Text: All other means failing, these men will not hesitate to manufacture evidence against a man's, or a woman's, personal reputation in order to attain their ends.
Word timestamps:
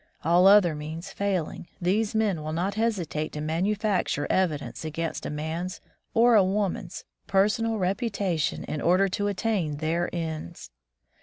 All 0.23 0.47
other 0.47 0.73
means 0.73 1.11
failing, 1.11 1.67
these 1.79 2.15
men 2.15 2.41
will 2.41 2.53
not 2.53 2.73
hesitate 2.73 3.31
to 3.33 3.39
manufacture 3.39 4.25
evidence 4.31 4.83
against 4.83 5.27
a 5.27 5.29
man's, 5.29 5.79
or 6.15 6.33
a 6.33 6.43
woman's, 6.43 7.05
personal 7.27 7.77
reputation 7.77 8.63
in 8.63 8.81
order 8.81 9.07
to 9.09 9.27
attain 9.27 9.77
their 9.77 10.09
ends. 10.11 10.71